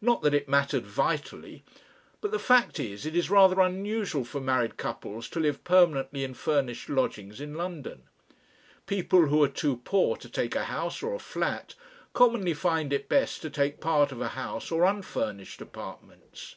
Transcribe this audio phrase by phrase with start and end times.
[0.00, 1.62] Not that it mattered vitally.
[2.22, 6.32] But the fact is, it is rather unusual for married couples to live permanently in
[6.32, 8.04] furnished lodgings in London.
[8.86, 11.74] People who are too poor to take a house or a flat
[12.14, 16.54] commonly find it best to take part of a house or unfurnished apartments.